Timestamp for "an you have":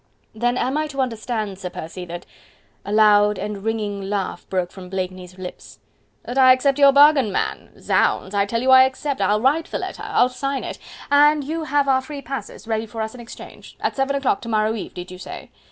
11.11-11.87